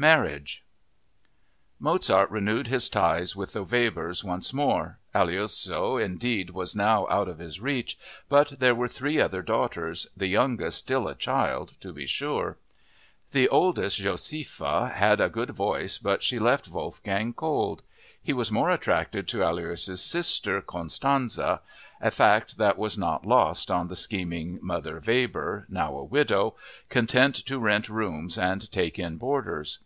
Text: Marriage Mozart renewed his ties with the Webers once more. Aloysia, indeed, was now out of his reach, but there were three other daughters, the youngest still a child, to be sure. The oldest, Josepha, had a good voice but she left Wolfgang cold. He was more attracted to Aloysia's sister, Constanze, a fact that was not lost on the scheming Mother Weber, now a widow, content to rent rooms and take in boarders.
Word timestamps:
Marriage 0.00 0.62
Mozart 1.80 2.30
renewed 2.30 2.68
his 2.68 2.88
ties 2.88 3.34
with 3.34 3.52
the 3.52 3.64
Webers 3.64 4.22
once 4.22 4.52
more. 4.52 5.00
Aloysia, 5.12 5.96
indeed, 5.96 6.50
was 6.50 6.76
now 6.76 7.08
out 7.08 7.26
of 7.26 7.40
his 7.40 7.58
reach, 7.58 7.98
but 8.28 8.60
there 8.60 8.76
were 8.76 8.86
three 8.86 9.18
other 9.20 9.42
daughters, 9.42 10.06
the 10.16 10.28
youngest 10.28 10.78
still 10.78 11.08
a 11.08 11.16
child, 11.16 11.74
to 11.80 11.92
be 11.92 12.06
sure. 12.06 12.58
The 13.32 13.48
oldest, 13.48 13.96
Josepha, 13.98 14.90
had 14.90 15.20
a 15.20 15.28
good 15.28 15.50
voice 15.50 15.98
but 15.98 16.22
she 16.22 16.38
left 16.38 16.68
Wolfgang 16.68 17.32
cold. 17.32 17.82
He 18.22 18.32
was 18.32 18.52
more 18.52 18.70
attracted 18.70 19.26
to 19.26 19.42
Aloysia's 19.42 20.00
sister, 20.00 20.62
Constanze, 20.62 21.40
a 22.00 22.10
fact 22.12 22.56
that 22.58 22.78
was 22.78 22.96
not 22.96 23.26
lost 23.26 23.68
on 23.68 23.88
the 23.88 23.96
scheming 23.96 24.60
Mother 24.62 25.02
Weber, 25.04 25.66
now 25.68 25.96
a 25.96 26.04
widow, 26.04 26.54
content 26.88 27.34
to 27.46 27.58
rent 27.58 27.88
rooms 27.88 28.38
and 28.38 28.70
take 28.70 28.96
in 29.00 29.16
boarders. 29.16 29.80